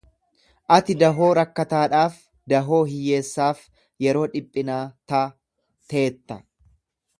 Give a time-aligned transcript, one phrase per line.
[0.77, 2.15] Ati dahoo rakkataadhaaf,
[2.53, 3.61] dahoo hiyyeessaaf
[4.07, 4.81] yeroo dhiphinaa
[5.15, 6.43] ta'teetta.